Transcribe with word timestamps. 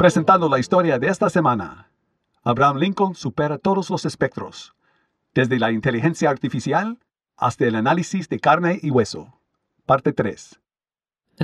Presentando 0.00 0.48
la 0.48 0.58
historia 0.58 0.98
de 0.98 1.08
esta 1.08 1.28
semana. 1.28 1.90
Abraham 2.42 2.78
Lincoln 2.78 3.14
supera 3.14 3.58
todos 3.58 3.90
los 3.90 4.06
espectros, 4.06 4.72
desde 5.34 5.58
la 5.58 5.72
inteligencia 5.72 6.30
artificial 6.30 6.98
hasta 7.36 7.66
el 7.66 7.74
análisis 7.74 8.26
de 8.30 8.40
carne 8.40 8.78
y 8.82 8.90
hueso. 8.90 9.38
Parte 9.84 10.14
3. 10.14 10.58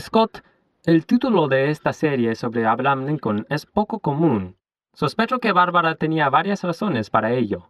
Scott, 0.00 0.42
el 0.84 1.04
título 1.04 1.48
de 1.48 1.70
esta 1.70 1.92
serie 1.92 2.34
sobre 2.34 2.64
Abraham 2.64 3.04
Lincoln 3.04 3.46
es 3.50 3.66
poco 3.66 4.00
común. 4.00 4.56
Sospecho 4.94 5.38
que 5.38 5.52
Bárbara 5.52 5.96
tenía 5.96 6.30
varias 6.30 6.62
razones 6.62 7.10
para 7.10 7.32
ello. 7.32 7.68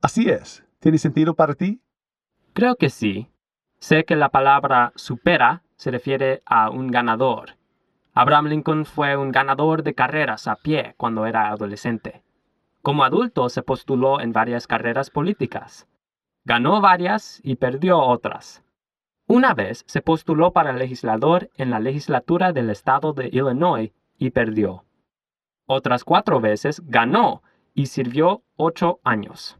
Así 0.00 0.30
es. 0.30 0.64
¿Tiene 0.78 0.96
sentido 0.96 1.34
para 1.34 1.52
ti? 1.52 1.82
Creo 2.54 2.76
que 2.76 2.88
sí. 2.88 3.28
Sé 3.80 4.04
que 4.04 4.16
la 4.16 4.30
palabra 4.30 4.92
supera 4.96 5.62
se 5.76 5.90
refiere 5.90 6.42
a 6.44 6.70
un 6.70 6.88
ganador. 6.88 7.56
Abraham 8.12 8.46
Lincoln 8.46 8.84
fue 8.84 9.16
un 9.16 9.30
ganador 9.30 9.84
de 9.84 9.94
carreras 9.94 10.48
a 10.48 10.56
pie 10.56 10.94
cuando 10.96 11.26
era 11.26 11.48
adolescente. 11.50 12.22
Como 12.82 13.04
adulto 13.04 13.48
se 13.48 13.62
postuló 13.62 14.20
en 14.20 14.32
varias 14.32 14.66
carreras 14.66 15.10
políticas. 15.10 15.86
Ganó 16.44 16.80
varias 16.80 17.40
y 17.44 17.56
perdió 17.56 18.00
otras. 18.00 18.64
Una 19.28 19.54
vez 19.54 19.84
se 19.86 20.00
postuló 20.02 20.52
para 20.52 20.72
legislador 20.72 21.50
en 21.54 21.70
la 21.70 21.78
legislatura 21.78 22.52
del 22.52 22.70
estado 22.70 23.12
de 23.12 23.28
Illinois 23.28 23.92
y 24.16 24.30
perdió. 24.30 24.84
Otras 25.66 26.02
cuatro 26.02 26.40
veces 26.40 26.82
ganó 26.86 27.42
y 27.74 27.86
sirvió 27.86 28.42
ocho 28.56 29.00
años. 29.04 29.58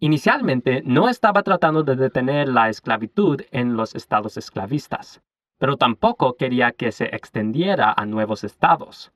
Inicialmente 0.00 0.82
no 0.84 1.08
estaba 1.08 1.42
tratando 1.42 1.82
de 1.82 1.94
detener 1.94 2.48
la 2.48 2.68
esclavitud 2.68 3.42
en 3.52 3.76
los 3.76 3.94
estados 3.94 4.36
esclavistas, 4.36 5.22
pero 5.58 5.76
tampoco 5.76 6.36
quería 6.36 6.72
que 6.72 6.90
se 6.90 7.14
extendiera 7.14 7.94
a 7.96 8.06
nuevos 8.06 8.42
estados 8.42 9.12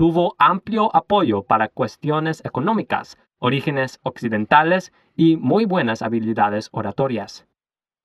tuvo 0.00 0.34
amplio 0.38 0.88
apoyo 0.96 1.42
para 1.42 1.68
cuestiones 1.68 2.42
económicas, 2.46 3.18
orígenes 3.38 4.00
occidentales 4.02 4.94
y 5.14 5.36
muy 5.36 5.66
buenas 5.66 6.00
habilidades 6.00 6.70
oratorias. 6.72 7.46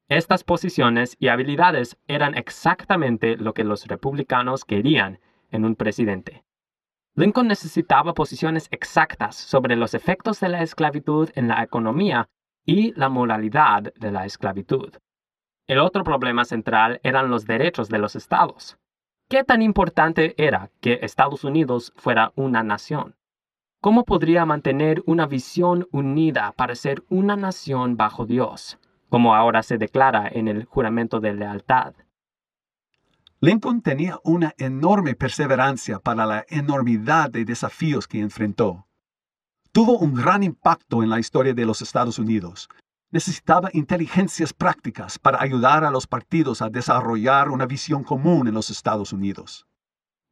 Estas 0.09 0.43
posiciones 0.43 1.15
y 1.21 1.29
habilidades 1.29 1.97
eran 2.07 2.37
exactamente 2.37 3.37
lo 3.37 3.53
que 3.53 3.63
los 3.63 3.87
republicanos 3.87 4.65
querían 4.65 5.21
en 5.51 5.63
un 5.63 5.75
presidente. 5.75 6.43
Lincoln 7.17 7.47
necesitaba 7.47 8.13
posiciones 8.13 8.67
exactas 8.71 9.37
sobre 9.37 9.77
los 9.77 9.93
efectos 9.93 10.41
de 10.41 10.49
la 10.49 10.61
esclavitud 10.61 11.29
en 11.35 11.47
la 11.47 11.63
economía 11.63 12.27
y 12.65 12.91
la 12.99 13.07
moralidad 13.07 13.93
de 13.93 14.11
la 14.11 14.25
esclavitud. 14.25 14.93
El 15.65 15.79
otro 15.79 16.03
problema 16.03 16.43
central 16.43 16.99
eran 17.03 17.29
los 17.29 17.45
derechos 17.45 17.87
de 17.87 17.99
los 17.99 18.17
estados. 18.17 18.77
¿Qué 19.29 19.45
tan 19.45 19.61
importante 19.61 20.35
era 20.37 20.69
que 20.81 20.99
Estados 21.03 21.45
Unidos 21.45 21.93
fuera 21.95 22.33
una 22.35 22.63
nación? 22.63 23.15
¿Cómo 23.81 24.03
podría 24.03 24.45
mantener 24.45 25.01
una 25.05 25.25
visión 25.25 25.87
unida 25.91 26.53
para 26.57 26.75
ser 26.75 27.03
una 27.09 27.37
nación 27.37 27.95
bajo 27.95 28.25
Dios, 28.25 28.77
como 29.09 29.35
ahora 29.35 29.63
se 29.63 29.77
declara 29.77 30.27
en 30.27 30.49
el 30.49 30.65
juramento 30.65 31.21
de 31.21 31.33
lealtad? 31.33 31.93
Lincoln 33.45 33.83
tenía 33.83 34.19
una 34.23 34.55
enorme 34.57 35.13
perseverancia 35.13 35.99
para 35.99 36.25
la 36.25 36.45
enormidad 36.49 37.29
de 37.29 37.45
desafíos 37.45 38.07
que 38.07 38.19
enfrentó. 38.19 38.87
Tuvo 39.71 39.99
un 39.99 40.15
gran 40.15 40.41
impacto 40.41 41.03
en 41.03 41.11
la 41.11 41.19
historia 41.19 41.53
de 41.53 41.63
los 41.63 41.79
Estados 41.83 42.17
Unidos, 42.17 42.67
necesitaba 43.11 43.69
inteligencias 43.73 44.51
prácticas 44.51 45.19
para 45.19 45.39
ayudar 45.43 45.83
a 45.83 45.91
los 45.91 46.07
partidos 46.07 46.63
a 46.63 46.71
desarrollar 46.71 47.51
una 47.51 47.67
visión 47.67 48.03
común 48.03 48.47
en 48.47 48.55
los 48.55 48.71
Estados 48.71 49.13
Unidos. 49.13 49.67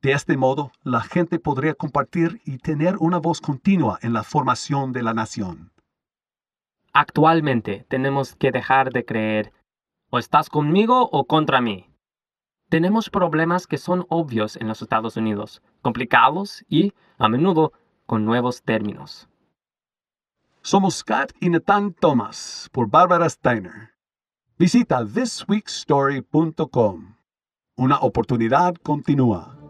De 0.01 0.13
este 0.13 0.35
modo, 0.35 0.71
la 0.81 1.01
gente 1.01 1.37
podría 1.37 1.75
compartir 1.75 2.41
y 2.45 2.57
tener 2.57 2.97
una 2.97 3.19
voz 3.19 3.41
continua 3.41 3.99
en 4.01 4.13
la 4.13 4.23
formación 4.23 4.91
de 4.91 5.03
la 5.03 5.13
nación. 5.13 5.71
Actualmente 6.93 7.85
tenemos 7.89 8.35
que 8.35 8.51
dejar 8.51 8.91
de 8.91 9.05
creer 9.05 9.53
o 10.09 10.17
estás 10.17 10.49
conmigo 10.49 11.07
o 11.11 11.27
contra 11.27 11.61
mí. 11.61 11.92
Tenemos 12.73 13.11
problemas 13.11 13.67
que 13.67 13.77
son 13.77 14.07
obvios 14.09 14.55
en 14.55 14.67
los 14.67 14.81
Estados 14.81 15.15
Unidos, 15.15 15.61
complicados 15.83 16.65
y, 16.67 16.91
a 17.19 17.29
menudo, 17.29 17.71
con 18.07 18.25
nuevos 18.25 18.63
términos. 18.63 19.29
Somos 20.63 20.95
Scott 20.95 21.33
y 21.39 21.51
Nathan 21.51 21.93
Thomas 21.93 22.69
por 22.71 22.89
Barbara 22.89 23.29
Steiner. 23.29 23.91
Visita 24.57 25.05
thisweekstory.com. 25.05 27.15
Una 27.77 27.99
oportunidad 27.99 28.73
continúa. 28.77 29.62